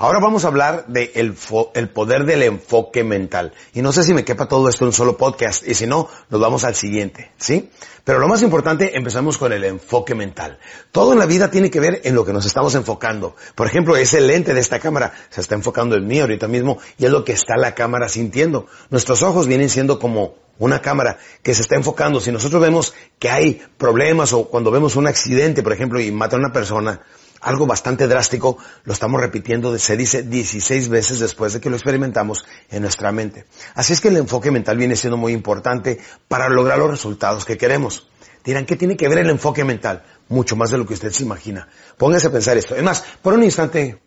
Ahora 0.00 0.20
vamos 0.20 0.44
a 0.44 0.48
hablar 0.48 0.86
de 0.86 1.10
el, 1.16 1.34
el, 1.74 1.88
poder 1.88 2.24
del 2.24 2.44
enfoque 2.44 3.02
mental. 3.02 3.52
Y 3.74 3.82
no 3.82 3.90
sé 3.90 4.04
si 4.04 4.14
me 4.14 4.24
quepa 4.24 4.46
todo 4.46 4.68
esto 4.68 4.84
en 4.84 4.90
un 4.90 4.92
solo 4.92 5.16
podcast, 5.16 5.66
y 5.66 5.74
si 5.74 5.88
no, 5.88 6.08
nos 6.30 6.40
vamos 6.40 6.62
al 6.62 6.76
siguiente, 6.76 7.32
¿sí? 7.36 7.68
Pero 8.04 8.20
lo 8.20 8.28
más 8.28 8.42
importante, 8.42 8.96
empezamos 8.96 9.38
con 9.38 9.52
el 9.52 9.64
enfoque 9.64 10.14
mental. 10.14 10.60
Todo 10.92 11.14
en 11.14 11.18
la 11.18 11.26
vida 11.26 11.50
tiene 11.50 11.68
que 11.68 11.80
ver 11.80 12.00
en 12.04 12.14
lo 12.14 12.24
que 12.24 12.32
nos 12.32 12.46
estamos 12.46 12.76
enfocando. 12.76 13.34
Por 13.56 13.66
ejemplo, 13.66 13.96
ese 13.96 14.20
lente 14.20 14.54
de 14.54 14.60
esta 14.60 14.78
cámara 14.78 15.12
se 15.30 15.40
está 15.40 15.56
enfocando 15.56 15.96
en 15.96 16.06
mí 16.06 16.20
ahorita 16.20 16.46
mismo, 16.46 16.78
y 16.96 17.04
es 17.04 17.10
lo 17.10 17.24
que 17.24 17.32
está 17.32 17.56
la 17.56 17.74
cámara 17.74 18.08
sintiendo. 18.08 18.66
Nuestros 18.90 19.24
ojos 19.24 19.48
vienen 19.48 19.68
siendo 19.68 19.98
como 19.98 20.36
una 20.60 20.80
cámara 20.80 21.18
que 21.42 21.54
se 21.54 21.62
está 21.62 21.74
enfocando. 21.74 22.20
Si 22.20 22.30
nosotros 22.30 22.62
vemos 22.62 22.94
que 23.18 23.30
hay 23.30 23.62
problemas 23.76 24.32
o 24.32 24.44
cuando 24.44 24.70
vemos 24.70 24.94
un 24.94 25.08
accidente, 25.08 25.64
por 25.64 25.72
ejemplo, 25.72 26.00
y 26.00 26.12
mata 26.12 26.36
a 26.36 26.38
una 26.38 26.52
persona, 26.52 27.02
algo 27.40 27.66
bastante 27.66 28.06
drástico, 28.06 28.58
lo 28.84 28.92
estamos 28.92 29.20
repitiendo, 29.20 29.76
se 29.78 29.96
dice 29.96 30.22
16 30.22 30.88
veces 30.88 31.20
después 31.20 31.52
de 31.52 31.60
que 31.60 31.70
lo 31.70 31.76
experimentamos 31.76 32.44
en 32.70 32.82
nuestra 32.82 33.12
mente. 33.12 33.44
Así 33.74 33.92
es 33.92 34.00
que 34.00 34.08
el 34.08 34.16
enfoque 34.16 34.50
mental 34.50 34.76
viene 34.76 34.96
siendo 34.96 35.16
muy 35.16 35.32
importante 35.32 35.98
para 36.26 36.48
lograr 36.48 36.78
los 36.78 36.90
resultados 36.90 37.44
que 37.44 37.56
queremos. 37.56 38.08
Dirán, 38.44 38.66
¿qué 38.66 38.76
tiene 38.76 38.96
que 38.96 39.08
ver 39.08 39.18
el 39.18 39.30
enfoque 39.30 39.64
mental? 39.64 40.04
Mucho 40.28 40.56
más 40.56 40.70
de 40.70 40.78
lo 40.78 40.86
que 40.86 40.94
usted 40.94 41.10
se 41.10 41.22
imagina. 41.22 41.68
Póngase 41.96 42.28
a 42.28 42.32
pensar 42.32 42.56
esto. 42.56 42.74
Es 42.74 42.82
más, 42.82 43.04
por 43.22 43.34
un 43.34 43.42
instante 43.42 44.00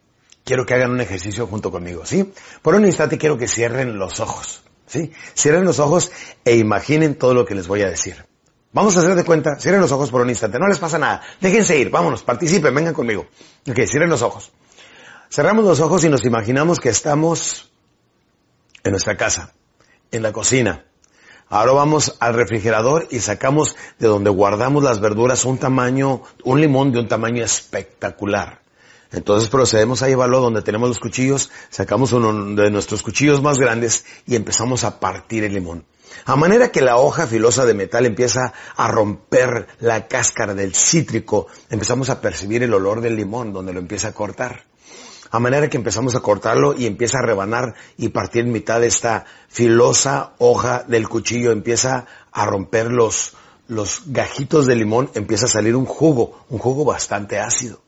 quiero 0.44 0.66
que 0.66 0.74
hagan 0.74 0.92
un 0.92 1.02
ejercicio 1.02 1.48
junto 1.48 1.72
conmigo, 1.72 2.06
¿sí? 2.06 2.34
Por 2.62 2.76
un 2.76 2.86
instante 2.86 3.18
quiero 3.18 3.38
que 3.38 3.48
cierren 3.48 3.98
los 3.98 4.20
ojos, 4.20 4.64
¿sí? 4.88 5.12
Cierren 5.36 5.66
los 5.66 5.80
ojos 5.80 6.12
e 6.46 6.56
imaginen 6.56 7.16
todo 7.16 7.34
lo 7.34 7.46
que 7.46 7.56
les 7.56 7.68
voy 7.68 7.82
a 7.82 7.90
decir. 7.90 8.31
Vamos 8.74 8.96
a 8.96 9.02
hacer 9.02 9.16
de 9.16 9.26
cuenta, 9.26 9.60
cierren 9.60 9.82
los 9.82 9.92
ojos 9.92 10.10
por 10.12 10.22
un 10.22 10.30
instante, 10.30 10.58
no 10.58 10.68
les 10.68 10.80
pasa 10.80 10.98
nada, 10.98 11.22
déjense 11.42 11.78
ir, 11.78 11.90
vámonos, 11.90 12.24
participen, 12.24 12.74
vengan 12.74 12.94
conmigo. 12.94 13.28
Ok, 13.70 13.80
cierren 13.86 14.10
los 14.10 14.22
ojos. 14.22 14.52
Cerramos 15.30 15.66
los 15.66 15.80
ojos 15.82 16.04
y 16.06 16.10
nos 16.10 16.24
imaginamos 16.26 16.80
que 16.80 16.90
estamos 16.90 17.72
en 18.84 18.92
nuestra 18.92 19.18
casa, 19.18 19.54
en 20.12 20.24
la 20.24 20.32
cocina. 20.32 20.86
Ahora 21.50 21.74
vamos 21.74 22.16
al 22.22 22.34
refrigerador 22.34 23.10
y 23.12 23.20
sacamos 23.20 23.76
de 24.00 24.08
donde 24.08 24.30
guardamos 24.30 24.84
las 24.84 25.02
verduras 25.02 25.44
un 25.44 25.58
tamaño, 25.58 26.22
un 26.46 26.62
limón 26.62 26.94
de 26.94 27.00
un 27.00 27.10
tamaño 27.10 27.44
espectacular. 27.44 28.62
Entonces 29.12 29.50
procedemos 29.50 30.02
a 30.02 30.08
llevarlo 30.08 30.40
donde 30.40 30.62
tenemos 30.62 30.88
los 30.88 31.00
cuchillos, 31.00 31.52
sacamos 31.70 32.14
uno 32.14 32.56
de 32.56 32.72
nuestros 32.72 33.04
cuchillos 33.04 33.42
más 33.42 33.58
grandes 33.58 34.06
y 34.26 34.38
empezamos 34.38 34.86
a 34.86 35.02
partir 35.02 35.44
el 35.44 35.54
limón. 35.54 35.84
A 36.26 36.36
manera 36.36 36.72
que 36.72 36.82
la 36.82 36.98
hoja 36.98 37.28
filosa 37.28 37.66
de 37.66 37.74
metal 37.74 38.06
empieza 38.06 38.54
a 38.76 38.88
romper 38.88 39.68
la 39.80 40.08
cáscara 40.08 40.54
del 40.54 40.76
cítrico, 40.76 41.48
empezamos 41.70 42.10
a 42.10 42.22
percibir 42.22 42.64
el 42.64 42.74
olor 42.74 43.02
del 43.02 43.16
limón 43.16 43.54
donde 43.54 43.74
lo 43.74 43.80
empieza 43.80 44.10
a 44.10 44.14
cortar. 44.14 44.66
A 45.32 45.40
manera 45.40 45.70
que 45.70 45.78
empezamos 45.78 46.14
a 46.16 46.20
cortarlo 46.20 46.74
y 46.78 46.86
empieza 46.86 47.20
a 47.20 47.26
rebanar 47.26 47.74
y 47.98 48.10
partir 48.10 48.44
en 48.44 48.52
mitad 48.52 48.82
de 48.82 48.88
esta 48.88 49.26
filosa 49.48 50.34
hoja 50.40 50.84
del 50.88 51.08
cuchillo, 51.08 51.52
empieza 51.52 52.06
a 52.34 52.46
romper 52.46 52.92
los, 52.92 53.34
los 53.70 54.04
gajitos 54.08 54.66
de 54.66 54.76
limón, 54.76 55.10
empieza 55.14 55.46
a 55.46 55.50
salir 55.50 55.78
un 55.78 55.86
jugo, 55.86 56.46
un 56.50 56.60
jugo 56.60 56.84
bastante 56.84 57.40
ácido. 57.40 57.80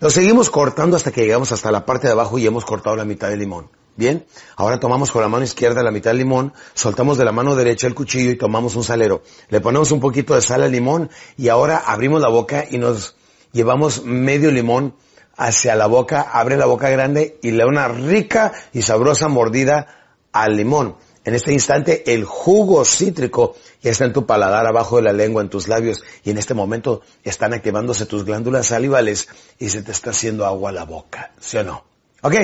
Lo 0.00 0.10
seguimos 0.10 0.50
cortando 0.50 0.96
hasta 0.96 1.12
que 1.12 1.22
llegamos 1.22 1.52
hasta 1.52 1.70
la 1.70 1.86
parte 1.86 2.08
de 2.08 2.12
abajo 2.12 2.38
y 2.38 2.46
hemos 2.46 2.64
cortado 2.64 2.96
la 2.96 3.04
mitad 3.04 3.28
del 3.28 3.38
limón. 3.38 3.70
Bien, 3.96 4.26
ahora 4.56 4.80
tomamos 4.80 5.12
con 5.12 5.22
la 5.22 5.28
mano 5.28 5.44
izquierda 5.44 5.82
la 5.84 5.92
mitad 5.92 6.10
del 6.10 6.18
limón, 6.18 6.52
soltamos 6.74 7.16
de 7.16 7.24
la 7.24 7.30
mano 7.30 7.54
derecha 7.54 7.86
el 7.86 7.94
cuchillo 7.94 8.32
y 8.32 8.36
tomamos 8.36 8.74
un 8.74 8.82
salero. 8.82 9.22
Le 9.50 9.60
ponemos 9.60 9.92
un 9.92 10.00
poquito 10.00 10.34
de 10.34 10.40
sal 10.40 10.64
al 10.64 10.72
limón 10.72 11.10
y 11.36 11.48
ahora 11.48 11.76
abrimos 11.76 12.20
la 12.20 12.28
boca 12.28 12.64
y 12.68 12.78
nos 12.78 13.14
llevamos 13.52 14.04
medio 14.04 14.50
limón 14.50 14.94
hacia 15.36 15.76
la 15.76 15.86
boca, 15.86 16.22
abre 16.22 16.56
la 16.56 16.66
boca 16.66 16.88
grande 16.90 17.38
y 17.40 17.52
le 17.52 17.58
da 17.58 17.66
una 17.66 17.86
rica 17.86 18.52
y 18.72 18.82
sabrosa 18.82 19.28
mordida 19.28 19.86
al 20.32 20.56
limón. 20.56 20.96
En 21.24 21.34
este 21.34 21.52
instante 21.52 22.12
el 22.12 22.24
jugo 22.24 22.84
cítrico 22.84 23.54
ya 23.80 23.92
está 23.92 24.04
en 24.04 24.12
tu 24.12 24.26
paladar, 24.26 24.66
abajo 24.66 24.96
de 24.96 25.02
la 25.02 25.12
lengua, 25.12 25.40
en 25.40 25.48
tus 25.48 25.68
labios 25.68 26.02
y 26.24 26.30
en 26.30 26.38
este 26.38 26.54
momento 26.54 27.02
están 27.22 27.54
activándose 27.54 28.06
tus 28.06 28.24
glándulas 28.24 28.66
salivales 28.66 29.28
y 29.58 29.70
se 29.70 29.82
te 29.82 29.92
está 29.92 30.10
haciendo 30.10 30.44
agua 30.46 30.70
a 30.70 30.72
la 30.72 30.84
boca, 30.84 31.32
¿sí 31.38 31.56
o 31.58 31.64
no? 31.64 31.84
Ok, 32.22 32.34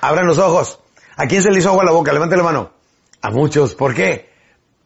abran 0.00 0.26
los 0.26 0.38
ojos. 0.38 0.80
¿A 1.16 1.26
quién 1.26 1.42
se 1.42 1.50
le 1.50 1.58
hizo 1.58 1.70
agua 1.70 1.84
la 1.84 1.92
boca? 1.92 2.12
Levante 2.12 2.36
la 2.36 2.42
mano. 2.42 2.72
A 3.22 3.30
muchos. 3.30 3.74
¿Por 3.74 3.94
qué? 3.94 4.28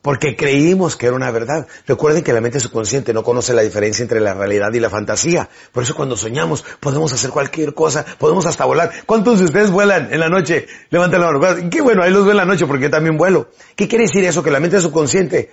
Porque 0.00 0.36
creímos 0.36 0.96
que 0.96 1.06
era 1.06 1.16
una 1.16 1.30
verdad. 1.30 1.66
Recuerden 1.86 2.22
que 2.22 2.32
la 2.32 2.40
mente 2.40 2.60
subconsciente 2.60 3.12
no 3.12 3.22
conoce 3.22 3.52
la 3.52 3.62
diferencia 3.62 4.02
entre 4.02 4.20
la 4.20 4.32
realidad 4.32 4.72
y 4.72 4.80
la 4.80 4.88
fantasía. 4.88 5.48
Por 5.72 5.82
eso 5.82 5.94
cuando 5.94 6.16
soñamos 6.16 6.64
podemos 6.78 7.12
hacer 7.12 7.30
cualquier 7.30 7.74
cosa, 7.74 8.06
podemos 8.18 8.46
hasta 8.46 8.64
volar. 8.64 8.92
¿Cuántos 9.06 9.40
de 9.40 9.46
ustedes 9.46 9.70
vuelan 9.70 10.12
en 10.12 10.20
la 10.20 10.28
noche? 10.28 10.66
Levanten 10.90 11.20
la 11.20 11.32
mano. 11.32 11.68
Qué 11.68 11.82
bueno, 11.82 12.02
ahí 12.02 12.12
los 12.12 12.22
veo 12.22 12.30
en 12.30 12.38
la 12.38 12.44
noche 12.46 12.64
porque 12.66 12.84
yo 12.84 12.90
también 12.90 13.18
vuelo. 13.18 13.50
¿Qué 13.76 13.88
quiere 13.88 14.04
decir 14.04 14.24
eso? 14.24 14.42
Que 14.42 14.52
la 14.52 14.60
mente 14.60 14.80
subconsciente 14.80 15.50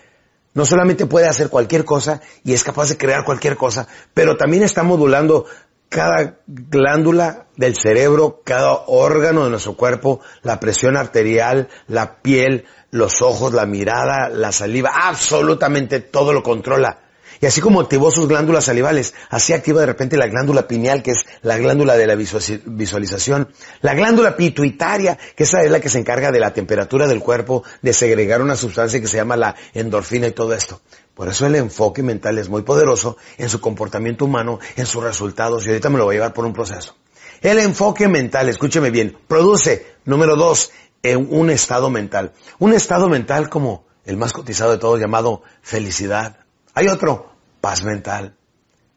no 0.53 0.65
solamente 0.65 1.05
puede 1.05 1.27
hacer 1.27 1.49
cualquier 1.49 1.85
cosa 1.85 2.21
y 2.43 2.53
es 2.53 2.63
capaz 2.63 2.89
de 2.89 2.97
crear 2.97 3.23
cualquier 3.23 3.57
cosa, 3.57 3.87
pero 4.13 4.37
también 4.37 4.63
está 4.63 4.81
modulando 4.81 5.45
cada 5.89 6.39
glándula 6.47 7.47
del 7.55 7.75
cerebro, 7.75 8.41
cada 8.43 8.73
órgano 8.87 9.45
de 9.45 9.51
nuestro 9.51 9.75
cuerpo, 9.75 10.19
la 10.43 10.59
presión 10.59 10.97
arterial, 10.97 11.69
la 11.87 12.21
piel, 12.21 12.65
los 12.91 13.21
ojos, 13.21 13.53
la 13.53 13.65
mirada, 13.65 14.29
la 14.29 14.51
saliva, 14.51 14.91
absolutamente 14.93 15.99
todo 15.99 16.33
lo 16.33 16.43
controla. 16.43 17.06
Y 17.41 17.45
así 17.45 17.61
como 17.61 17.81
activó 17.81 18.11
sus 18.11 18.27
glándulas 18.27 18.65
salivales, 18.65 19.13
así 19.29 19.53
activa 19.53 19.81
de 19.81 19.85
repente 19.85 20.17
la 20.17 20.27
glándula 20.27 20.67
pineal, 20.67 21.03
que 21.03 21.11
es 21.11 21.25
la 21.41 21.57
glándula 21.57 21.95
de 21.95 22.07
la 22.07 22.15
visualización, 22.15 23.49
la 23.81 23.93
glándula 23.93 24.35
pituitaria, 24.35 25.17
que 25.35 25.43
esa 25.43 25.63
es 25.63 25.71
la 25.71 25.79
que 25.79 25.89
se 25.89 25.99
encarga 25.99 26.31
de 26.31 26.39
la 26.39 26.53
temperatura 26.53 27.07
del 27.07 27.19
cuerpo, 27.19 27.63
de 27.81 27.93
segregar 27.93 28.41
una 28.41 28.55
sustancia 28.55 28.99
que 28.99 29.07
se 29.07 29.17
llama 29.17 29.35
la 29.35 29.55
endorfina 29.73 30.27
y 30.27 30.31
todo 30.31 30.53
esto. 30.53 30.81
Por 31.13 31.27
eso 31.27 31.45
el 31.47 31.55
enfoque 31.55 32.03
mental 32.03 32.37
es 32.37 32.49
muy 32.49 32.61
poderoso 32.61 33.17
en 33.37 33.49
su 33.49 33.59
comportamiento 33.59 34.25
humano, 34.25 34.59
en 34.75 34.85
sus 34.85 35.03
resultados, 35.03 35.65
y 35.65 35.69
ahorita 35.69 35.89
me 35.89 35.97
lo 35.97 36.05
voy 36.05 36.15
a 36.15 36.17
llevar 36.17 36.33
por 36.33 36.45
un 36.45 36.53
proceso. 36.53 36.95
El 37.41 37.59
enfoque 37.59 38.07
mental, 38.07 38.49
escúcheme 38.49 38.89
bien, 38.89 39.17
produce, 39.27 39.95
número 40.05 40.35
dos, 40.35 40.71
un 41.03 41.49
estado 41.49 41.89
mental. 41.89 42.33
Un 42.59 42.73
estado 42.73 43.09
mental 43.09 43.49
como 43.49 43.85
el 44.05 44.17
más 44.17 44.33
cotizado 44.33 44.71
de 44.71 44.77
todos 44.77 44.99
llamado 44.99 45.43
felicidad. 45.61 46.46
Hay 46.77 46.89
otro, 46.89 47.31
paz 47.59 47.83
mental, 47.83 48.35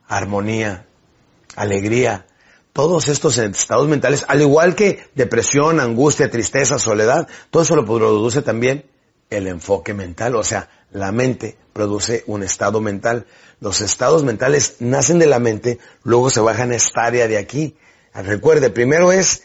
armonía, 0.07 0.85
alegría, 1.57 2.27
todos 2.75 3.09
estos 3.09 3.39
estados 3.39 3.89
mentales, 3.89 4.27
al 4.29 4.43
igual 4.43 4.75
que 4.75 5.09
depresión, 5.15 5.81
angustia, 5.81 6.31
tristeza, 6.31 6.79
soledad, 6.79 7.27
todo 7.49 7.63
eso 7.63 7.77
lo 7.77 7.87
produce 7.87 8.43
también 8.43 8.85
el 9.31 9.47
enfoque 9.47 9.95
mental, 9.95 10.37
o 10.37 10.45
sea, 10.45 10.69
la 10.91 11.11
mente 11.11 11.57
produce 11.73 12.23
un 12.27 12.43
estado 12.43 12.83
mental. 12.83 13.25
Los 13.61 13.81
estados 13.81 14.25
mentales 14.25 14.77
nacen 14.81 15.19
de 15.19 15.27
la 15.27 15.39
mente, 15.39 15.79
luego 16.03 16.29
se 16.29 16.41
bajan 16.41 16.73
a 16.73 16.77
esta 16.77 17.05
área 17.07 17.29
de 17.29 17.39
aquí. 17.39 17.79
Recuerde, 18.13 18.69
primero 18.69 19.11
es, 19.11 19.43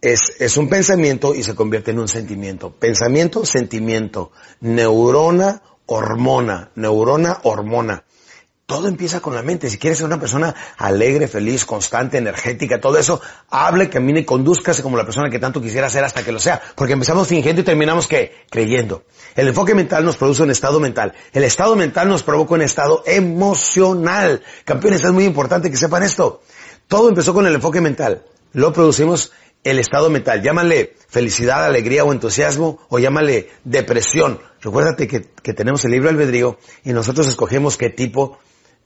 es, 0.00 0.34
es 0.38 0.56
un 0.56 0.68
pensamiento 0.68 1.34
y 1.34 1.42
se 1.42 1.56
convierte 1.56 1.90
en 1.90 1.98
un 1.98 2.06
sentimiento. 2.06 2.70
Pensamiento, 2.70 3.44
sentimiento. 3.44 4.30
Neurona, 4.60 5.62
hormona. 5.86 6.70
Neurona, 6.74 7.38
hormona. 7.42 8.04
Todo 8.64 8.88
empieza 8.88 9.20
con 9.20 9.34
la 9.34 9.42
mente. 9.42 9.68
Si 9.68 9.76
quieres 9.76 9.98
ser 9.98 10.06
una 10.06 10.18
persona 10.18 10.54
alegre, 10.78 11.28
feliz, 11.28 11.66
constante, 11.66 12.16
energética, 12.16 12.80
todo 12.80 12.96
eso, 12.96 13.20
hable, 13.50 13.90
camine 13.90 14.24
conduzcase 14.24 14.82
como 14.82 14.96
la 14.96 15.04
persona 15.04 15.28
que 15.28 15.38
tanto 15.38 15.60
quisiera 15.60 15.90
ser 15.90 16.04
hasta 16.04 16.24
que 16.24 16.32
lo 16.32 16.38
sea. 16.38 16.62
Porque 16.74 16.94
empezamos 16.94 17.28
fingiendo 17.28 17.60
y 17.60 17.64
terminamos 17.64 18.06
que 18.06 18.46
creyendo. 18.48 19.04
El 19.34 19.48
enfoque 19.48 19.74
mental 19.74 20.04
nos 20.04 20.16
produce 20.16 20.42
un 20.42 20.50
estado 20.50 20.80
mental. 20.80 21.12
El 21.32 21.44
estado 21.44 21.76
mental 21.76 22.08
nos 22.08 22.22
provoca 22.22 22.54
un 22.54 22.62
estado 22.62 23.02
emocional. 23.04 24.42
Campeones, 24.64 25.04
es 25.04 25.12
muy 25.12 25.24
importante 25.24 25.70
que 25.70 25.76
sepan 25.76 26.02
esto. 26.02 26.42
Todo 26.88 27.08
empezó 27.08 27.34
con 27.34 27.46
el 27.46 27.54
enfoque 27.54 27.80
mental. 27.80 28.24
Lo 28.52 28.72
producimos 28.72 29.32
el 29.64 29.78
estado 29.78 30.10
mental. 30.10 30.42
Llámale 30.42 30.94
felicidad, 31.08 31.64
alegría 31.64 32.04
o 32.04 32.12
entusiasmo 32.12 32.80
o 32.88 32.98
llámale 32.98 33.50
depresión. 33.64 34.40
Recuérdate 34.60 35.06
que, 35.06 35.28
que 35.42 35.52
tenemos 35.52 35.84
el 35.84 35.92
libro 35.92 36.08
albedrío 36.08 36.58
y 36.84 36.92
nosotros 36.92 37.28
escogemos 37.28 37.76
qué 37.76 37.90
tipo 37.90 38.38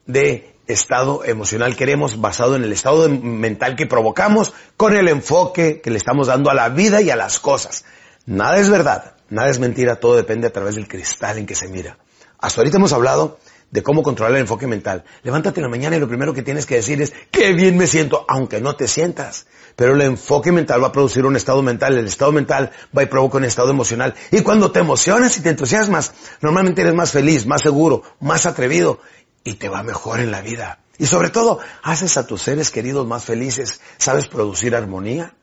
de 0.07 0.57
estado 0.67 1.25
emocional 1.25 1.77
queremos 1.77 2.21
basado 2.21 2.57
en 2.57 2.65
el 2.65 2.73
estado 2.73 3.09
mental 3.09 3.77
que 3.77 3.87
provocamos 3.87 4.53
con 4.77 4.97
el 4.97 5.09
enfoque 5.09 5.81
que 5.81 5.91
le 5.91 5.99
estamos 5.99 6.27
dando 6.27 6.51
a 6.51 6.55
la 6.55 6.69
vida 6.69 7.01
y 7.01 7.11
a 7.11 7.17
las 7.17 7.39
cosas. 7.39 7.85
Nada 8.27 8.59
es 8.59 8.69
verdad, 8.69 9.15
nada 9.31 9.49
es 9.49 9.61
mentira, 9.61 9.97
todo 9.97 10.17
depende 10.17 10.49
a 10.49 10.53
través 10.53 10.75
del 10.75 10.89
cristal 10.89 11.39
en 11.39 11.47
que 11.47 11.55
se 11.55 11.69
mira. 11.69 11.99
Hasta 12.39 12.61
ahorita 12.61 12.77
hemos 12.79 12.93
hablado 12.93 13.39
de 13.71 13.83
cómo 13.83 14.03
controlar 14.03 14.35
el 14.35 14.43
enfoque 14.43 14.67
mental. 14.67 15.05
Levántate 15.23 15.61
en 15.61 15.65
la 15.65 15.71
mañana 15.71 15.97
y 15.97 16.01
lo 16.01 16.09
primero 16.09 16.33
que 16.33 16.43
tienes 16.43 16.67
que 16.67 16.77
decir 16.77 17.03
es, 17.03 17.13
qué 17.31 17.53
bien 17.53 17.77
me 17.77 17.87
siento, 17.87 18.25
aunque 18.29 18.61
no 18.61 18.77
te 18.77 18.89
sientas. 18.89 19.47
Pero 19.75 19.95
el 19.95 20.01
enfoque 20.03 20.53
mental 20.53 20.83
va 20.83 20.89
a 20.89 20.93
producir 20.93 21.27
un 21.27 21.37
estado 21.37 21.63
mental, 21.63 21.99
el 21.99 22.07
estado 22.07 22.33
mental 22.33 22.71
va 22.97 23.03
y 23.03 23.07
provoca 23.07 23.39
un 23.39 23.45
estado 23.45 23.71
emocional. 23.71 24.15
Y 24.31 24.41
cuando 24.43 24.71
te 24.73 24.81
emocionas 24.81 25.37
y 25.37 25.43
te 25.43 25.51
entusiasmas, 25.51 26.13
normalmente 26.41 26.81
eres 26.81 26.95
más 26.95 27.11
feliz, 27.11 27.47
más 27.47 27.63
seguro, 27.63 28.03
más 28.21 28.47
atrevido 28.47 29.01
y 29.45 29.55
te 29.55 29.69
va 29.69 29.83
mejor 29.83 30.21
en 30.21 30.31
la 30.31 30.41
vida. 30.41 30.81
Y 30.99 31.07
sobre 31.07 31.31
todo, 31.31 31.59
haces 31.83 32.17
a 32.17 32.27
tus 32.27 32.43
seres 32.43 32.71
queridos 32.71 33.07
más 33.07 33.25
felices. 33.25 33.81
¿Sabes 33.99 34.29
producir 34.29 34.75
armonía? 34.75 35.35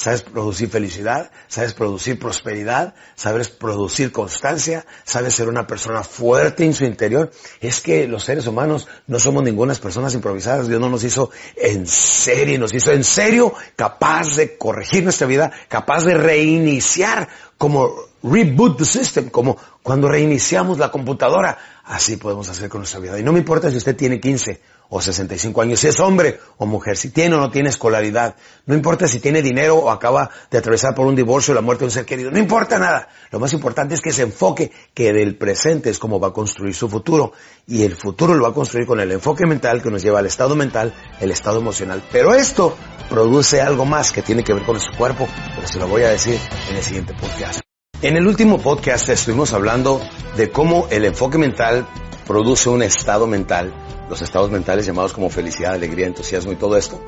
¿Sabes 0.00 0.22
producir 0.22 0.70
felicidad? 0.70 1.30
¿Sabes 1.46 1.74
producir 1.74 2.18
prosperidad? 2.18 2.94
¿Sabes 3.16 3.50
producir 3.50 4.12
constancia? 4.12 4.86
¿Sabes 5.04 5.34
ser 5.34 5.46
una 5.46 5.66
persona 5.66 6.02
fuerte 6.02 6.64
en 6.64 6.72
su 6.72 6.86
interior? 6.86 7.30
Es 7.60 7.82
que 7.82 8.08
los 8.08 8.24
seres 8.24 8.46
humanos 8.46 8.88
no 9.06 9.18
somos 9.18 9.42
ninguna 9.42 9.74
personas 9.74 10.14
improvisadas. 10.14 10.68
Dios 10.68 10.80
no 10.80 10.88
nos 10.88 11.04
hizo 11.04 11.30
en 11.54 11.86
serio, 11.86 12.58
nos 12.58 12.72
hizo 12.72 12.92
en 12.92 13.04
serio 13.04 13.52
capaz 13.76 14.36
de 14.36 14.56
corregir 14.56 15.04
nuestra 15.04 15.26
vida, 15.26 15.52
capaz 15.68 16.04
de 16.04 16.14
reiniciar 16.14 17.28
como 17.58 17.92
reboot 18.22 18.78
the 18.78 18.86
system, 18.86 19.28
como 19.28 19.58
cuando 19.82 20.08
reiniciamos 20.08 20.78
la 20.78 20.90
computadora. 20.90 21.58
Así 21.84 22.16
podemos 22.16 22.48
hacer 22.48 22.70
con 22.70 22.80
nuestra 22.80 23.00
vida. 23.00 23.18
Y 23.18 23.22
no 23.22 23.34
me 23.34 23.40
importa 23.40 23.70
si 23.70 23.76
usted 23.76 23.94
tiene 23.94 24.18
15 24.18 24.62
o 24.90 25.00
65 25.00 25.62
años, 25.62 25.80
si 25.80 25.86
es 25.86 25.98
hombre 26.00 26.40
o 26.58 26.66
mujer, 26.66 26.96
si 26.96 27.10
tiene 27.10 27.36
o 27.36 27.38
no 27.38 27.50
tiene 27.50 27.68
escolaridad, 27.68 28.34
no 28.66 28.74
importa 28.74 29.06
si 29.06 29.20
tiene 29.20 29.40
dinero 29.40 29.76
o 29.76 29.90
acaba 29.90 30.30
de 30.50 30.58
atravesar 30.58 30.94
por 30.94 31.06
un 31.06 31.14
divorcio 31.14 31.52
o 31.52 31.54
la 31.54 31.60
muerte 31.60 31.82
de 31.82 31.86
un 31.86 31.90
ser 31.92 32.04
querido, 32.04 32.30
no 32.30 32.38
importa 32.38 32.78
nada. 32.78 33.08
Lo 33.30 33.38
más 33.38 33.52
importante 33.52 33.94
es 33.94 34.00
que 34.00 34.12
se 34.12 34.22
enfoque 34.22 34.72
que 34.92 35.12
del 35.12 35.36
presente 35.36 35.90
es 35.90 35.98
como 35.98 36.18
va 36.18 36.28
a 36.28 36.32
construir 36.32 36.74
su 36.74 36.88
futuro 36.88 37.32
y 37.66 37.84
el 37.84 37.96
futuro 37.96 38.34
lo 38.34 38.42
va 38.42 38.50
a 38.50 38.54
construir 38.54 38.86
con 38.86 39.00
el 39.00 39.12
enfoque 39.12 39.46
mental 39.46 39.80
que 39.80 39.90
nos 39.90 40.02
lleva 40.02 40.18
al 40.18 40.26
estado 40.26 40.56
mental, 40.56 40.92
el 41.20 41.30
estado 41.30 41.60
emocional. 41.60 42.02
Pero 42.10 42.34
esto 42.34 42.76
produce 43.08 43.60
algo 43.60 43.84
más 43.84 44.10
que 44.10 44.22
tiene 44.22 44.42
que 44.42 44.52
ver 44.52 44.64
con 44.64 44.80
su 44.80 44.90
cuerpo, 44.98 45.28
pero 45.54 45.68
se 45.68 45.78
lo 45.78 45.86
voy 45.86 46.02
a 46.02 46.10
decir 46.10 46.38
en 46.68 46.76
el 46.76 46.82
siguiente 46.82 47.14
podcast. 47.14 47.60
En 48.02 48.16
el 48.16 48.26
último 48.26 48.58
podcast 48.58 49.08
estuvimos 49.08 49.52
hablando 49.52 50.00
de 50.36 50.50
cómo 50.50 50.88
el 50.90 51.04
enfoque 51.04 51.38
mental 51.38 51.86
produce 52.26 52.70
un 52.70 52.82
estado 52.82 53.26
mental 53.26 53.74
los 54.10 54.20
estados 54.20 54.50
mentales 54.50 54.84
llamados 54.84 55.12
como 55.12 55.30
felicidad, 55.30 55.72
alegría, 55.72 56.06
entusiasmo 56.06 56.52
y 56.52 56.56
todo 56.56 56.76
esto. 56.76 57.00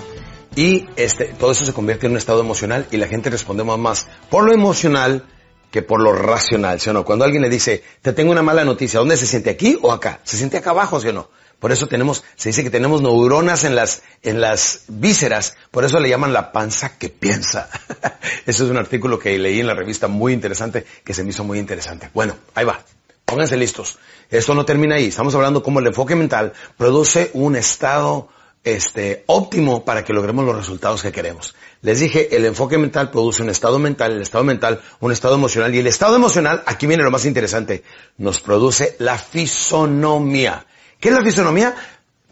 Y 0.54 0.86
este, 0.96 1.24
todo 1.26 1.52
eso 1.52 1.66
se 1.66 1.72
convierte 1.72 2.06
en 2.06 2.12
un 2.12 2.18
estado 2.18 2.40
emocional 2.40 2.86
y 2.90 2.96
la 2.96 3.08
gente 3.08 3.28
responde 3.28 3.64
más 3.64 4.06
por 4.30 4.44
lo 4.44 4.52
emocional 4.52 5.24
que 5.70 5.82
por 5.82 6.00
lo 6.00 6.12
racional, 6.12 6.78
¿sí 6.80 6.90
o 6.90 6.92
no? 6.92 7.04
Cuando 7.04 7.24
alguien 7.24 7.42
le 7.42 7.48
dice, 7.48 7.82
te 8.02 8.12
tengo 8.12 8.30
una 8.30 8.42
mala 8.42 8.64
noticia, 8.64 9.00
¿dónde 9.00 9.16
se 9.16 9.26
siente? 9.26 9.50
¿Aquí 9.50 9.78
o 9.82 9.90
acá? 9.90 10.20
Se 10.22 10.36
siente 10.36 10.58
acá 10.58 10.70
abajo, 10.70 11.00
¿sí 11.00 11.08
o 11.08 11.12
no? 11.12 11.28
Por 11.58 11.72
eso 11.72 11.86
tenemos, 11.86 12.22
se 12.36 12.50
dice 12.50 12.62
que 12.62 12.70
tenemos 12.70 13.02
neuronas 13.02 13.64
en 13.64 13.74
las, 13.74 14.02
en 14.22 14.40
las 14.40 14.82
vísceras, 14.88 15.56
por 15.70 15.84
eso 15.84 15.98
le 15.98 16.08
llaman 16.08 16.32
la 16.32 16.52
panza 16.52 16.98
que 16.98 17.08
piensa. 17.08 17.70
eso 18.46 18.64
es 18.64 18.70
un 18.70 18.76
artículo 18.76 19.18
que 19.18 19.38
leí 19.38 19.60
en 19.60 19.66
la 19.66 19.74
revista 19.74 20.08
muy 20.08 20.32
interesante, 20.32 20.84
que 21.04 21.14
se 21.14 21.24
me 21.24 21.30
hizo 21.30 21.44
muy 21.44 21.58
interesante. 21.58 22.10
Bueno, 22.12 22.36
ahí 22.54 22.64
va. 22.64 22.84
Pónganse 23.32 23.56
listos. 23.56 23.96
Esto 24.28 24.54
no 24.54 24.66
termina 24.66 24.96
ahí. 24.96 25.06
Estamos 25.06 25.34
hablando 25.34 25.62
cómo 25.62 25.80
el 25.80 25.86
enfoque 25.86 26.14
mental 26.14 26.52
produce 26.76 27.30
un 27.32 27.56
estado 27.56 28.28
este, 28.62 29.24
óptimo 29.26 29.86
para 29.86 30.04
que 30.04 30.12
logremos 30.12 30.44
los 30.44 30.54
resultados 30.54 31.02
que 31.02 31.12
queremos. 31.12 31.54
Les 31.80 32.00
dije, 32.00 32.36
el 32.36 32.44
enfoque 32.44 32.76
mental 32.76 33.10
produce 33.10 33.42
un 33.42 33.48
estado 33.48 33.78
mental, 33.78 34.12
el 34.12 34.20
estado 34.20 34.44
mental 34.44 34.82
un 35.00 35.12
estado 35.12 35.36
emocional 35.36 35.74
y 35.74 35.78
el 35.78 35.86
estado 35.86 36.14
emocional, 36.14 36.62
aquí 36.66 36.86
viene 36.86 37.04
lo 37.04 37.10
más 37.10 37.24
interesante, 37.24 37.82
nos 38.18 38.38
produce 38.38 38.96
la 38.98 39.16
fisonomía. 39.16 40.66
¿Qué 41.00 41.08
es 41.08 41.14
la 41.14 41.22
fisonomía? 41.22 41.74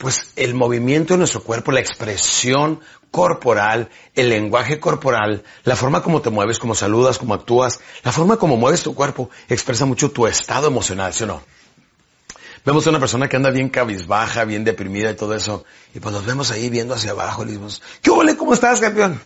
Pues 0.00 0.32
el 0.36 0.54
movimiento 0.54 1.12
de 1.12 1.18
nuestro 1.18 1.42
cuerpo, 1.42 1.72
la 1.72 1.80
expresión 1.80 2.80
corporal, 3.10 3.90
el 4.14 4.30
lenguaje 4.30 4.80
corporal, 4.80 5.44
la 5.64 5.76
forma 5.76 6.02
como 6.02 6.22
te 6.22 6.30
mueves, 6.30 6.58
como 6.58 6.74
saludas, 6.74 7.18
como 7.18 7.34
actúas, 7.34 7.80
la 8.02 8.10
forma 8.10 8.38
como 8.38 8.56
mueves 8.56 8.82
tu 8.82 8.94
cuerpo 8.94 9.28
expresa 9.50 9.84
mucho 9.84 10.10
tu 10.10 10.26
estado 10.26 10.68
emocional, 10.68 11.12
¿sí 11.12 11.24
o 11.24 11.26
no? 11.26 11.42
vemos 12.64 12.86
a 12.86 12.90
una 12.90 12.98
persona 12.98 13.28
que 13.28 13.36
anda 13.36 13.50
bien 13.50 13.68
cabizbaja, 13.68 14.44
bien 14.44 14.64
deprimida 14.64 15.10
y 15.10 15.16
todo 15.16 15.34
eso, 15.34 15.64
y 15.94 16.00
pues 16.00 16.14
nos 16.14 16.24
vemos 16.24 16.50
ahí 16.50 16.70
viendo 16.70 16.94
hacia 16.94 17.10
abajo, 17.10 17.42
y 17.42 17.48
decimos, 17.48 17.82
¿qué 18.00 18.10
ole? 18.10 18.38
¿Cómo 18.38 18.54
estás, 18.54 18.80
campeón? 18.80 19.20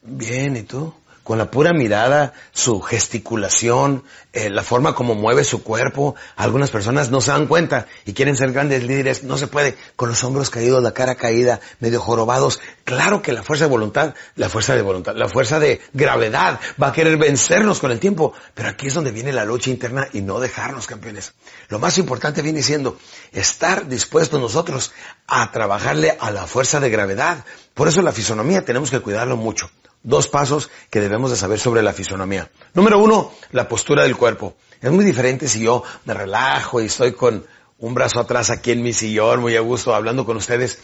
Bien, 0.00 0.56
¿y 0.56 0.62
tú? 0.62 0.94
Con 1.26 1.38
la 1.38 1.50
pura 1.50 1.72
mirada, 1.72 2.34
su 2.52 2.80
gesticulación, 2.80 4.04
eh, 4.32 4.48
la 4.48 4.62
forma 4.62 4.94
como 4.94 5.16
mueve 5.16 5.42
su 5.42 5.64
cuerpo. 5.64 6.14
Algunas 6.36 6.70
personas 6.70 7.10
no 7.10 7.20
se 7.20 7.32
dan 7.32 7.48
cuenta 7.48 7.88
y 8.04 8.12
quieren 8.12 8.36
ser 8.36 8.52
grandes 8.52 8.84
líderes. 8.84 9.24
No 9.24 9.36
se 9.36 9.48
puede 9.48 9.76
con 9.96 10.08
los 10.08 10.22
hombros 10.22 10.50
caídos, 10.50 10.80
la 10.84 10.94
cara 10.94 11.16
caída, 11.16 11.58
medio 11.80 12.00
jorobados. 12.00 12.60
Claro 12.84 13.22
que 13.22 13.32
la 13.32 13.42
fuerza 13.42 13.64
de 13.64 13.70
voluntad, 13.70 14.14
la 14.36 14.48
fuerza 14.48 14.76
de 14.76 14.82
voluntad, 14.82 15.16
la 15.16 15.28
fuerza 15.28 15.58
de 15.58 15.80
gravedad 15.92 16.60
va 16.80 16.88
a 16.88 16.92
querer 16.92 17.16
vencernos 17.16 17.80
con 17.80 17.90
el 17.90 17.98
tiempo. 17.98 18.32
Pero 18.54 18.68
aquí 18.68 18.86
es 18.86 18.94
donde 18.94 19.10
viene 19.10 19.32
la 19.32 19.44
lucha 19.44 19.70
interna 19.70 20.06
y 20.12 20.20
no 20.20 20.38
dejarnos 20.38 20.86
campeones. 20.86 21.34
Lo 21.70 21.80
más 21.80 21.98
importante 21.98 22.40
viene 22.40 22.62
siendo 22.62 22.98
estar 23.32 23.88
dispuestos 23.88 24.40
nosotros 24.40 24.92
a 25.26 25.50
trabajarle 25.50 26.16
a 26.20 26.30
la 26.30 26.46
fuerza 26.46 26.78
de 26.78 26.88
gravedad. 26.88 27.44
Por 27.74 27.88
eso 27.88 28.00
la 28.00 28.12
fisonomía 28.12 28.64
tenemos 28.64 28.92
que 28.92 29.00
cuidarlo 29.00 29.36
mucho 29.36 29.68
dos 30.06 30.28
pasos 30.28 30.70
que 30.88 31.00
debemos 31.00 31.30
de 31.30 31.36
saber 31.36 31.58
sobre 31.58 31.82
la 31.82 31.92
fisonomía. 31.92 32.48
Número 32.74 32.98
uno, 32.98 33.32
la 33.50 33.68
postura 33.68 34.04
del 34.04 34.16
cuerpo. 34.16 34.54
Es 34.80 34.90
muy 34.90 35.04
diferente 35.04 35.48
si 35.48 35.60
yo 35.60 35.82
me 36.04 36.14
relajo 36.14 36.80
y 36.80 36.86
estoy 36.86 37.12
con 37.12 37.44
un 37.78 37.94
brazo 37.94 38.20
atrás 38.20 38.50
aquí 38.50 38.70
en 38.70 38.82
mi 38.82 38.92
sillón, 38.92 39.40
muy 39.40 39.56
a 39.56 39.60
gusto, 39.60 39.94
hablando 39.94 40.24
con 40.24 40.36
ustedes. 40.36 40.78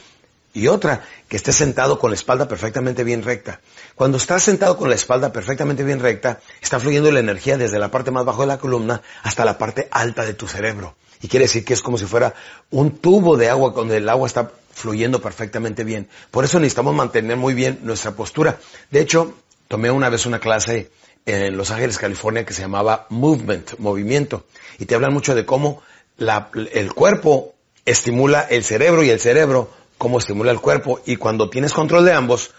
Y 0.54 0.66
otra, 0.66 1.04
que 1.28 1.36
esté 1.36 1.52
sentado 1.52 1.98
con 1.98 2.10
la 2.10 2.16
espalda 2.16 2.46
perfectamente 2.46 3.04
bien 3.04 3.22
recta. 3.22 3.60
Cuando 3.94 4.18
estás 4.18 4.42
sentado 4.42 4.76
con 4.76 4.88
la 4.88 4.96
espalda 4.96 5.32
perfectamente 5.32 5.84
bien 5.84 6.00
recta, 6.00 6.40
está 6.60 6.78
fluyendo 6.80 7.10
la 7.10 7.20
energía 7.20 7.56
desde 7.56 7.78
la 7.78 7.90
parte 7.90 8.10
más 8.10 8.24
baja 8.24 8.40
de 8.40 8.48
la 8.48 8.58
columna 8.58 9.02
hasta 9.22 9.44
la 9.44 9.56
parte 9.56 9.88
alta 9.90 10.24
de 10.24 10.34
tu 10.34 10.48
cerebro. 10.48 10.96
Y 11.22 11.28
quiere 11.28 11.44
decir 11.44 11.64
que 11.64 11.72
es 11.72 11.80
como 11.80 11.96
si 11.96 12.04
fuera 12.04 12.34
un 12.70 12.98
tubo 12.98 13.36
de 13.36 13.48
agua 13.48 13.70
donde 13.70 13.98
el 13.98 14.08
agua 14.08 14.26
está 14.26 14.50
fluyendo 14.72 15.20
perfectamente 15.20 15.84
bien. 15.84 16.08
Por 16.30 16.44
eso 16.44 16.58
necesitamos 16.58 16.94
mantener 16.94 17.36
muy 17.36 17.54
bien 17.54 17.80
nuestra 17.82 18.12
postura. 18.12 18.58
De 18.90 19.00
hecho, 19.00 19.34
tomé 19.68 19.90
una 19.90 20.08
vez 20.08 20.26
una 20.26 20.38
clase 20.38 20.90
en 21.26 21.56
Los 21.56 21.70
Ángeles, 21.70 21.98
California, 21.98 22.44
que 22.44 22.52
se 22.52 22.62
llamaba 22.62 23.06
Movement, 23.10 23.78
movimiento. 23.78 24.44
Y 24.78 24.86
te 24.86 24.94
hablan 24.94 25.12
mucho 25.12 25.34
de 25.34 25.46
cómo 25.46 25.82
el 26.18 26.94
cuerpo 26.94 27.54
estimula 27.84 28.42
el 28.42 28.64
cerebro 28.64 29.02
y 29.02 29.10
el 29.10 29.20
cerebro 29.20 29.70
cómo 29.98 30.18
estimula 30.18 30.50
el 30.50 30.60
cuerpo. 30.60 31.00
Y 31.06 31.16
cuando 31.16 31.48
tienes 31.48 31.72
control 31.72 32.04
de 32.04 32.12
ambos, 32.12 32.50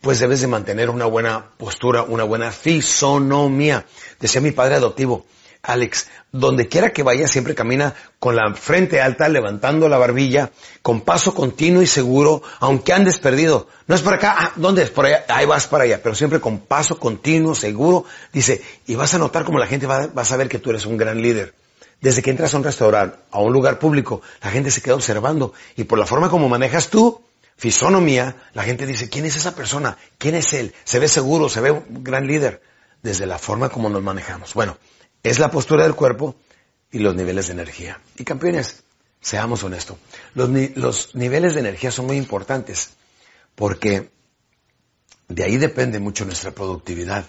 pues 0.00 0.20
debes 0.20 0.40
de 0.40 0.46
mantener 0.46 0.88
una 0.90 1.06
buena 1.06 1.50
postura, 1.56 2.02
una 2.02 2.24
buena 2.24 2.52
fisonomía. 2.52 3.86
Decía 4.20 4.40
mi 4.40 4.52
padre 4.52 4.76
adoptivo, 4.76 5.26
Alex, 5.66 6.08
donde 6.32 6.68
quiera 6.68 6.90
que 6.90 7.02
vaya 7.02 7.28
siempre 7.28 7.54
camina 7.54 7.94
con 8.18 8.36
la 8.36 8.54
frente 8.54 9.00
alta, 9.00 9.28
levantando 9.28 9.88
la 9.88 9.98
barbilla, 9.98 10.50
con 10.82 11.00
paso 11.00 11.34
continuo 11.34 11.82
y 11.82 11.86
seguro, 11.86 12.42
aunque 12.60 12.92
andes 12.92 13.18
perdido. 13.18 13.68
No 13.86 13.94
es 13.94 14.02
por 14.02 14.14
acá, 14.14 14.36
ah, 14.38 14.52
¿dónde 14.56 14.82
es? 14.82 14.90
Por 14.90 15.06
allá, 15.06 15.24
ahí 15.28 15.46
vas 15.46 15.66
para 15.66 15.84
allá, 15.84 16.00
pero 16.02 16.14
siempre 16.14 16.40
con 16.40 16.60
paso 16.60 16.98
continuo, 16.98 17.54
seguro. 17.54 18.04
Dice, 18.32 18.62
y 18.86 18.94
vas 18.94 19.14
a 19.14 19.18
notar 19.18 19.44
como 19.44 19.58
la 19.58 19.66
gente 19.66 19.86
va, 19.86 20.10
a 20.14 20.24
saber 20.24 20.48
que 20.48 20.58
tú 20.58 20.70
eres 20.70 20.86
un 20.86 20.96
gran 20.96 21.20
líder. 21.20 21.54
Desde 22.00 22.22
que 22.22 22.30
entras 22.30 22.54
a 22.54 22.58
un 22.58 22.64
restaurante, 22.64 23.18
a 23.30 23.40
un 23.40 23.52
lugar 23.52 23.78
público, 23.78 24.22
la 24.42 24.50
gente 24.50 24.70
se 24.70 24.82
queda 24.82 24.94
observando 24.94 25.52
y 25.76 25.84
por 25.84 25.98
la 25.98 26.06
forma 26.06 26.28
como 26.28 26.48
manejas 26.48 26.88
tú, 26.88 27.22
fisonomía, 27.56 28.36
la 28.52 28.64
gente 28.64 28.86
dice, 28.86 29.08
¿quién 29.08 29.24
es 29.24 29.36
esa 29.36 29.54
persona? 29.54 29.96
¿Quién 30.18 30.34
es 30.34 30.52
él? 30.52 30.74
Se 30.84 30.98
ve 30.98 31.08
seguro, 31.08 31.48
se 31.48 31.60
ve 31.60 31.70
un 31.70 32.04
gran 32.04 32.26
líder. 32.26 32.62
Desde 33.02 33.26
la 33.26 33.38
forma 33.38 33.68
como 33.68 33.88
nos 33.88 34.02
manejamos. 34.02 34.52
Bueno, 34.54 34.78
es 35.28 35.40
la 35.40 35.50
postura 35.50 35.82
del 35.82 35.94
cuerpo 35.94 36.36
y 36.90 37.00
los 37.00 37.14
niveles 37.14 37.48
de 37.48 37.54
energía. 37.54 38.00
Y 38.16 38.24
campeones, 38.24 38.84
seamos 39.20 39.64
honestos, 39.64 39.98
los, 40.34 41.14
niveles 41.14 41.54
de 41.54 41.60
energía 41.60 41.90
son 41.90 42.06
muy 42.06 42.16
importantes 42.16 42.90
porque 43.56 44.10
de 45.28 45.44
ahí 45.44 45.56
depende 45.56 45.98
mucho 45.98 46.24
nuestra 46.24 46.52
productividad. 46.52 47.24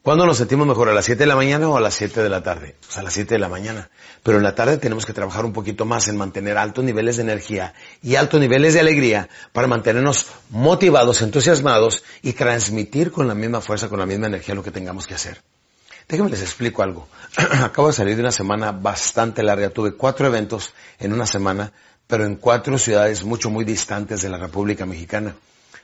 ¿Cuándo 0.00 0.26
nos 0.26 0.36
sentimos 0.36 0.66
mejor? 0.66 0.88
¿A 0.88 0.94
las 0.94 1.06
7 1.06 1.22
de 1.22 1.26
la 1.26 1.36
mañana 1.36 1.68
o 1.68 1.76
a 1.76 1.80
las 1.80 1.94
7 1.94 2.22
de 2.22 2.28
la 2.28 2.42
tarde? 2.42 2.76
Pues 2.80 2.96
a 2.98 3.02
las 3.02 3.14
7 3.14 3.34
de 3.34 3.38
la 3.38 3.48
mañana. 3.48 3.90
Pero 4.22 4.36
en 4.36 4.44
la 4.44 4.54
tarde 4.54 4.76
tenemos 4.76 5.06
que 5.06 5.14
trabajar 5.14 5.46
un 5.46 5.54
poquito 5.54 5.86
más 5.86 6.08
en 6.08 6.16
mantener 6.16 6.58
altos 6.58 6.84
niveles 6.84 7.16
de 7.16 7.22
energía 7.22 7.72
y 8.02 8.16
altos 8.16 8.38
niveles 8.38 8.74
de 8.74 8.80
alegría 8.80 9.30
para 9.52 9.66
mantenernos 9.66 10.28
motivados, 10.50 11.22
entusiasmados 11.22 12.04
y 12.20 12.34
transmitir 12.34 13.12
con 13.12 13.28
la 13.28 13.34
misma 13.34 13.62
fuerza, 13.62 13.88
con 13.88 13.98
la 13.98 14.06
misma 14.06 14.26
energía 14.26 14.54
lo 14.54 14.62
que 14.62 14.70
tengamos 14.70 15.06
que 15.06 15.14
hacer. 15.14 15.42
Déjenme 16.08 16.30
les 16.30 16.42
explico 16.42 16.82
algo. 16.82 17.08
Acabo 17.36 17.88
de 17.88 17.94
salir 17.94 18.16
de 18.16 18.22
una 18.22 18.32
semana 18.32 18.72
bastante 18.72 19.42
larga. 19.42 19.70
Tuve 19.70 19.94
cuatro 19.94 20.26
eventos 20.26 20.74
en 20.98 21.12
una 21.12 21.26
semana, 21.26 21.72
pero 22.06 22.26
en 22.26 22.36
cuatro 22.36 22.76
ciudades 22.78 23.24
mucho, 23.24 23.50
muy 23.50 23.64
distantes 23.64 24.22
de 24.22 24.28
la 24.28 24.38
República 24.38 24.86
Mexicana. 24.86 25.34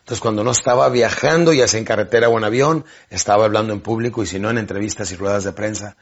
Entonces, 0.01 0.21
cuando 0.21 0.43
no 0.43 0.51
estaba 0.51 0.89
viajando, 0.89 1.53
ya 1.53 1.69
sea 1.69 1.79
en 1.79 1.85
carretera 1.85 2.29
o 2.29 2.39
en 2.39 2.45
avión, 2.45 2.85
estaba 3.11 3.45
hablando 3.45 3.73
en 3.73 3.81
público 3.81 4.23
y 4.23 4.27
si 4.27 4.39
no 4.39 4.51
en 4.51 4.59
entrevistas 4.59 5.13
y 5.13 5.17
ruedas 5.17 5.45
de 5.45 5.53
prensa. 5.53 5.97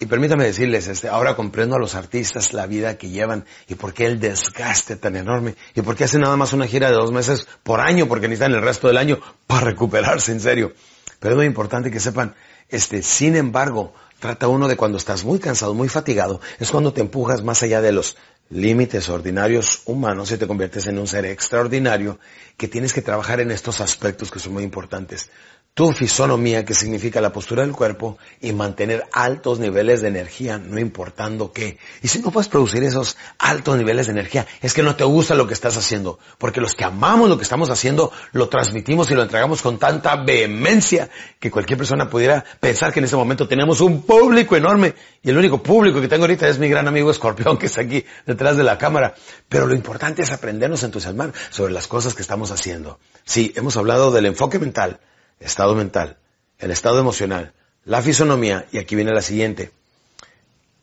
Y 0.00 0.06
permítame 0.06 0.44
decirles, 0.44 0.86
este, 0.86 1.08
ahora 1.08 1.34
comprendo 1.34 1.74
a 1.74 1.80
los 1.80 1.96
artistas 1.96 2.52
la 2.52 2.66
vida 2.66 2.96
que 2.96 3.08
llevan 3.08 3.44
y 3.66 3.74
por 3.74 3.92
qué 3.94 4.06
el 4.06 4.20
desgaste 4.20 4.94
tan 4.94 5.16
enorme 5.16 5.56
y 5.74 5.82
por 5.82 5.96
qué 5.96 6.04
hacen 6.04 6.20
nada 6.20 6.36
más 6.36 6.52
una 6.52 6.68
gira 6.68 6.88
de 6.88 6.94
dos 6.94 7.10
meses 7.10 7.48
por 7.64 7.80
año 7.80 8.06
porque 8.06 8.28
necesitan 8.28 8.52
el 8.52 8.62
resto 8.62 8.86
del 8.86 8.96
año 8.96 9.18
para 9.48 9.62
recuperarse 9.62 10.30
en 10.30 10.40
serio. 10.40 10.72
Pero 11.18 11.34
es 11.34 11.36
muy 11.36 11.46
importante 11.46 11.90
que 11.90 11.98
sepan, 11.98 12.36
este, 12.68 13.02
sin 13.02 13.36
embargo, 13.36 13.94
trata 14.18 14.48
uno 14.48 14.68
de 14.68 14.76
cuando 14.76 14.98
estás 14.98 15.24
muy 15.24 15.38
cansado, 15.38 15.74
muy 15.74 15.88
fatigado, 15.88 16.40
es 16.58 16.70
cuando 16.70 16.92
te 16.92 17.00
empujas 17.00 17.42
más 17.42 17.62
allá 17.62 17.80
de 17.80 17.92
los 17.92 18.16
límites 18.50 19.08
ordinarios 19.08 19.82
humanos 19.84 20.32
y 20.32 20.38
te 20.38 20.46
conviertes 20.46 20.86
en 20.86 20.98
un 20.98 21.06
ser 21.06 21.26
extraordinario 21.26 22.18
que 22.56 22.68
tienes 22.68 22.92
que 22.92 23.02
trabajar 23.02 23.40
en 23.40 23.50
estos 23.50 23.80
aspectos 23.80 24.30
que 24.30 24.38
son 24.38 24.54
muy 24.54 24.64
importantes 24.64 25.30
tu 25.74 25.92
fisonomía, 25.92 26.64
que 26.64 26.74
significa 26.74 27.20
la 27.20 27.32
postura 27.32 27.62
del 27.62 27.70
cuerpo, 27.70 28.18
y 28.40 28.52
mantener 28.52 29.04
altos 29.12 29.60
niveles 29.60 30.02
de 30.02 30.08
energía, 30.08 30.58
no 30.58 30.80
importando 30.80 31.52
qué. 31.52 31.78
Y 32.02 32.08
si 32.08 32.18
no 32.18 32.32
puedes 32.32 32.48
producir 32.48 32.82
esos 32.82 33.16
altos 33.38 33.76
niveles 33.76 34.06
de 34.06 34.12
energía, 34.12 34.46
es 34.60 34.74
que 34.74 34.82
no 34.82 34.96
te 34.96 35.04
gusta 35.04 35.36
lo 35.36 35.46
que 35.46 35.54
estás 35.54 35.76
haciendo. 35.76 36.18
Porque 36.36 36.60
los 36.60 36.74
que 36.74 36.84
amamos 36.84 37.28
lo 37.28 37.36
que 37.36 37.44
estamos 37.44 37.70
haciendo, 37.70 38.10
lo 38.32 38.48
transmitimos 38.48 39.08
y 39.10 39.14
lo 39.14 39.22
entregamos 39.22 39.62
con 39.62 39.78
tanta 39.78 40.16
vehemencia 40.16 41.10
que 41.38 41.50
cualquier 41.50 41.78
persona 41.78 42.10
pudiera 42.10 42.44
pensar 42.58 42.92
que 42.92 42.98
en 42.98 43.04
este 43.04 43.16
momento 43.16 43.46
tenemos 43.46 43.80
un 43.80 44.02
público 44.02 44.56
enorme. 44.56 44.94
Y 45.22 45.30
el 45.30 45.38
único 45.38 45.62
público 45.62 46.00
que 46.00 46.08
tengo 46.08 46.24
ahorita 46.24 46.48
es 46.48 46.58
mi 46.58 46.68
gran 46.68 46.88
amigo 46.88 47.10
Escorpión, 47.10 47.56
que 47.56 47.66
está 47.66 47.82
aquí 47.82 48.04
detrás 48.26 48.56
de 48.56 48.64
la 48.64 48.78
cámara. 48.78 49.14
Pero 49.48 49.68
lo 49.68 49.74
importante 49.74 50.22
es 50.22 50.32
aprendernos 50.32 50.82
a 50.82 50.86
entusiasmar 50.86 51.32
sobre 51.50 51.72
las 51.72 51.86
cosas 51.86 52.14
que 52.14 52.22
estamos 52.22 52.50
haciendo. 52.50 52.98
Sí, 53.24 53.52
hemos 53.54 53.76
hablado 53.76 54.10
del 54.10 54.26
enfoque 54.26 54.58
mental, 54.58 55.00
estado 55.40 55.74
mental, 55.74 56.18
el 56.58 56.70
estado 56.70 57.00
emocional, 57.00 57.52
la 57.84 58.02
fisonomía, 58.02 58.66
y 58.72 58.78
aquí 58.78 58.94
viene 58.94 59.12
la 59.12 59.22
siguiente, 59.22 59.70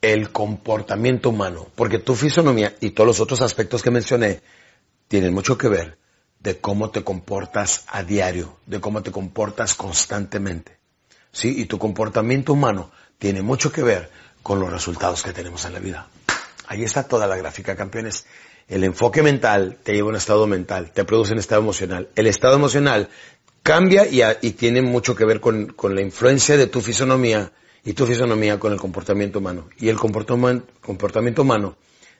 el 0.01 0.31
comportamiento 0.31 1.29
humano, 1.29 1.67
porque 1.75 1.99
tu 1.99 2.15
fisonomía 2.15 2.75
y 2.79 2.91
todos 2.91 3.07
los 3.07 3.19
otros 3.19 3.41
aspectos 3.41 3.81
que 3.81 3.91
mencioné 3.91 4.41
tienen 5.07 5.33
mucho 5.33 5.57
que 5.57 5.67
ver 5.67 5.97
de 6.39 6.59
cómo 6.59 6.91
te 6.91 7.03
comportas 7.03 7.85
a 7.87 8.03
diario, 8.03 8.57
de 8.65 8.79
cómo 8.79 9.01
te 9.01 9.11
comportas 9.11 9.73
constantemente. 9.73 10.77
¿Sí? 11.31 11.53
Y 11.57 11.65
tu 11.65 11.79
comportamiento 11.79 12.53
humano 12.53 12.91
tiene 13.17 13.41
mucho 13.41 13.71
que 13.71 13.83
ver 13.83 14.09
con 14.43 14.59
los 14.59 14.71
resultados 14.71 15.23
que 15.23 15.33
tenemos 15.33 15.65
en 15.65 15.73
la 15.73 15.79
vida. 15.79 16.07
Ahí 16.67 16.83
está 16.83 17.03
toda 17.07 17.27
la 17.27 17.35
gráfica, 17.35 17.75
campeones. 17.75 18.25
El 18.67 18.83
enfoque 18.83 19.21
mental 19.21 19.77
te 19.83 19.93
lleva 19.93 20.07
a 20.07 20.09
un 20.11 20.15
estado 20.15 20.47
mental, 20.47 20.91
te 20.91 21.03
produce 21.03 21.33
un 21.33 21.39
estado 21.39 21.61
emocional. 21.61 22.09
El 22.15 22.27
estado 22.27 22.55
emocional 22.55 23.09
cambia 23.65 24.07
y, 24.07 24.51
tiene 24.51 24.83
mucho 24.83 25.15
que 25.15 25.25
ver 25.25 25.41
con, 25.41 25.73
la 25.89 26.01
influencia 26.01 26.55
de 26.55 26.67
tu 26.67 26.81
fisonomía 26.81 27.51
y 27.83 27.93
tu 27.93 28.05
fisonomía 28.05 28.59
con 28.59 28.71
el 28.71 28.79
comportamiento 28.79 29.39
humano. 29.39 29.69
Y 29.79 29.89
el 29.89 29.97
comportamiento 29.97 31.41
humano 31.41 31.75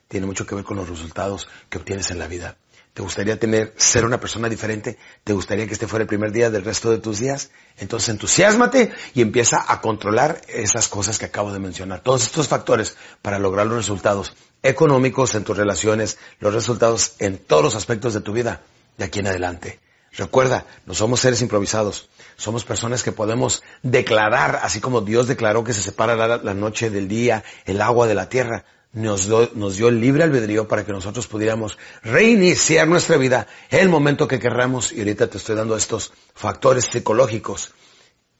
tiene 0.08 0.26
mucho 0.26 0.44
que 0.44 0.56
ver 0.56 0.64
con 0.64 0.76
los 0.76 0.88
resultados 0.88 1.48
que 1.68 1.78
obtienes 1.78 2.10
en 2.10 2.18
la 2.18 2.26
vida. 2.26 2.56
¿Te 2.92 3.00
gustaría 3.00 3.38
tener, 3.38 3.72
ser 3.76 4.04
una 4.04 4.18
persona 4.18 4.48
diferente? 4.48 4.98
¿Te 5.22 5.34
gustaría 5.34 5.68
que 5.68 5.74
este 5.74 5.86
fuera 5.86 6.02
el 6.02 6.08
primer 6.08 6.32
día 6.32 6.50
del 6.50 6.64
resto 6.64 6.90
de 6.90 6.98
tus 6.98 7.20
días? 7.20 7.52
Entonces 7.78 8.08
entusiasmate 8.08 8.90
y 9.14 9.22
empieza 9.22 9.64
a 9.68 9.80
controlar 9.80 10.40
esas 10.48 10.88
cosas 10.88 11.16
que 11.16 11.26
acabo 11.26 11.52
de 11.52 11.60
mencionar. 11.60 12.00
Todos 12.00 12.24
estos 12.24 12.48
factores 12.48 12.96
para 13.22 13.38
lograr 13.38 13.68
los 13.68 13.76
resultados 13.76 14.34
económicos 14.64 15.36
en 15.36 15.44
tus 15.44 15.56
relaciones, 15.56 16.18
los 16.40 16.52
resultados 16.52 17.14
en 17.20 17.38
todos 17.38 17.62
los 17.62 17.76
aspectos 17.76 18.14
de 18.14 18.20
tu 18.20 18.32
vida 18.32 18.62
de 18.98 19.04
aquí 19.04 19.20
en 19.20 19.28
adelante. 19.28 19.85
Recuerda, 20.16 20.64
no 20.86 20.94
somos 20.94 21.20
seres 21.20 21.42
improvisados, 21.42 22.08
somos 22.36 22.64
personas 22.64 23.02
que 23.02 23.12
podemos 23.12 23.62
declarar, 23.82 24.60
así 24.62 24.80
como 24.80 25.02
Dios 25.02 25.28
declaró 25.28 25.62
que 25.62 25.74
se 25.74 25.82
separa 25.82 26.16
la, 26.38 26.54
noche 26.54 26.88
del 26.88 27.06
día, 27.06 27.44
el 27.66 27.82
agua 27.82 28.06
de 28.06 28.14
la 28.14 28.30
tierra, 28.30 28.64
nos, 28.92 29.28
nos 29.54 29.76
dio 29.76 29.88
el 29.88 30.00
libre 30.00 30.24
albedrío 30.24 30.68
para 30.68 30.86
que 30.86 30.92
nosotros 30.92 31.26
pudiéramos 31.26 31.76
reiniciar 32.02 32.88
nuestra 32.88 33.18
vida 33.18 33.46
el 33.68 33.90
momento 33.90 34.26
que 34.26 34.38
querramos. 34.38 34.90
Y 34.90 35.00
ahorita 35.00 35.26
te 35.26 35.36
estoy 35.36 35.54
dando 35.54 35.76
estos 35.76 36.14
factores 36.34 36.86
psicológicos 36.86 37.74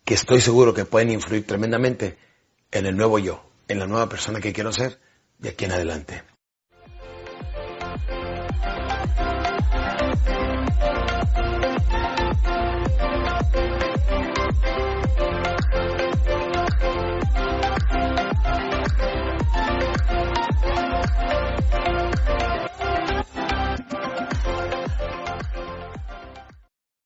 que 0.02 0.14
estoy 0.14 0.40
seguro 0.40 0.73
que 0.73 0.87
pueden 0.87 1.11
influir 1.11 1.47
tremendamente 1.47 2.16
en 2.71 2.87
el 2.87 2.97
nuevo 2.97 3.18
yo, 3.18 3.45
en 3.68 3.80
la 3.80 3.87
nueva 3.87 4.09
persona 4.09 4.40
que 4.40 4.54
quiero 4.54 4.73
ser 4.73 4.99
de 5.38 5.50
aquí 5.50 5.66
en 5.66 5.73
adelante. 5.73 6.36